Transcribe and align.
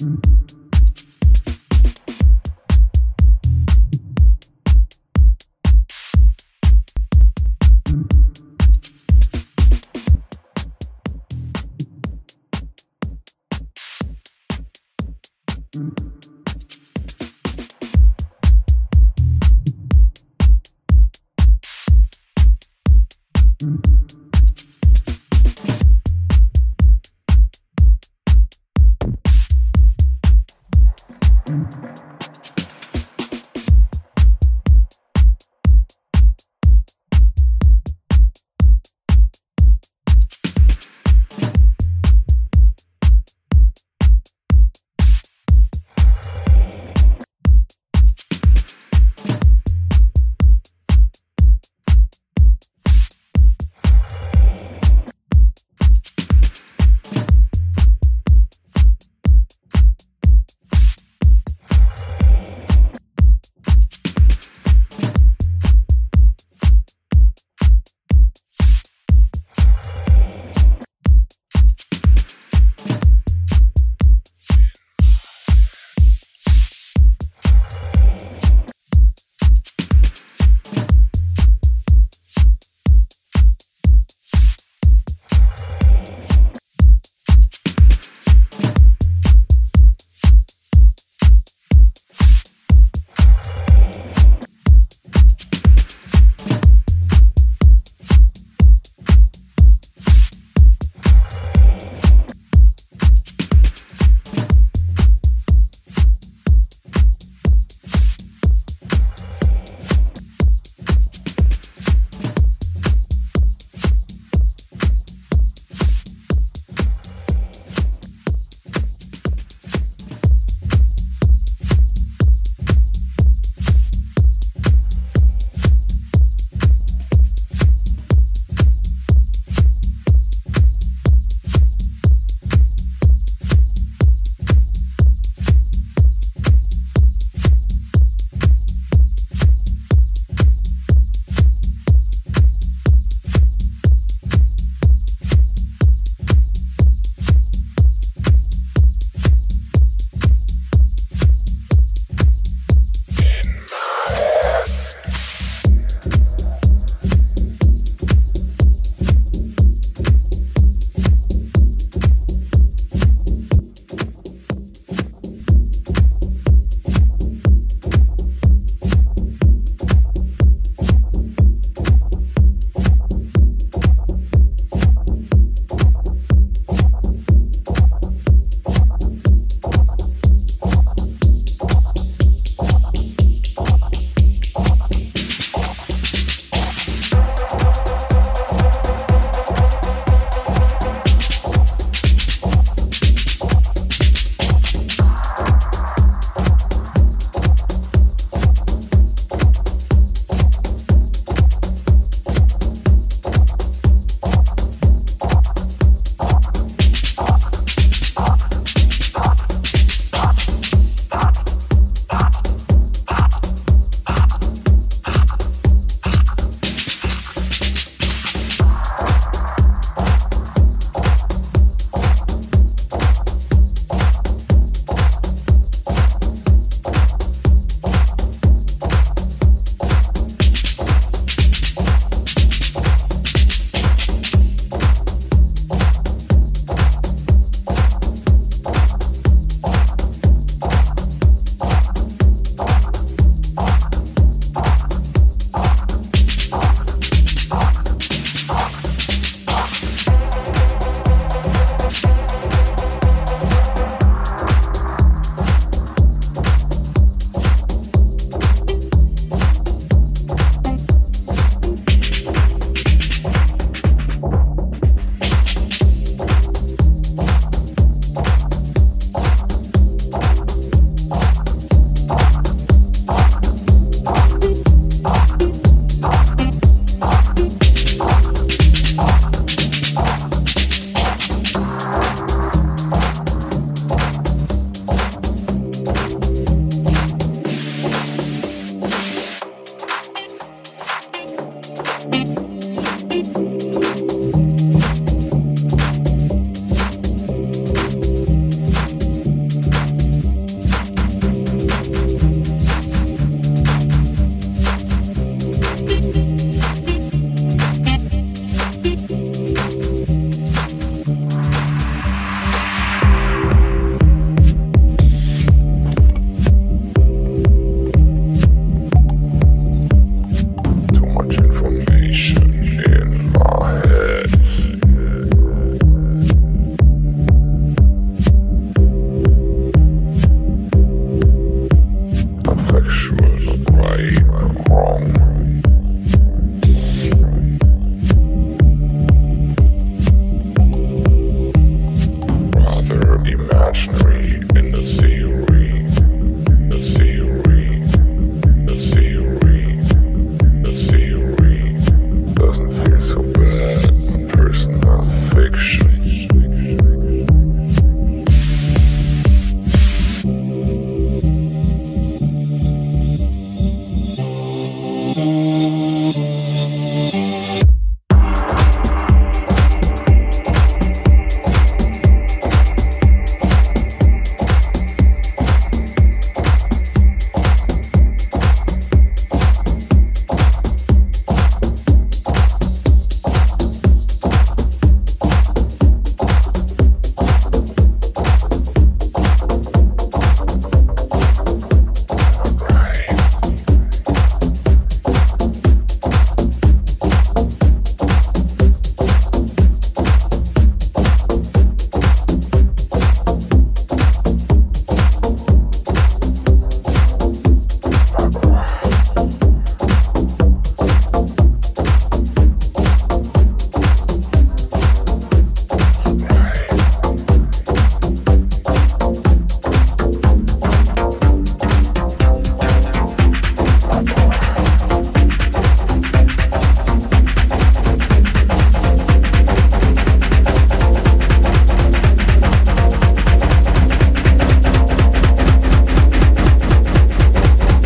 Mm-hmm. 0.00 0.29